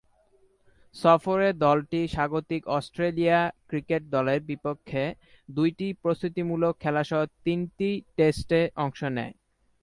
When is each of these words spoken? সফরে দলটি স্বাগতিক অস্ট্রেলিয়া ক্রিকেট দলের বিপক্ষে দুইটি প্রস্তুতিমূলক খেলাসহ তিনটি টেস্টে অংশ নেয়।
সফরে 0.95 1.49
দলটি 1.63 2.01
স্বাগতিক 2.07 2.63
অস্ট্রেলিয়া 2.77 3.39
ক্রিকেট 3.69 4.01
দলের 4.15 4.39
বিপক্ষে 4.49 5.03
দুইটি 5.49 5.87
প্রস্তুতিমূলক 6.03 6.73
খেলাসহ 6.83 7.21
তিনটি 7.45 7.89
টেস্টে 8.17 8.61
অংশ 8.83 8.99
নেয়। 9.17 9.33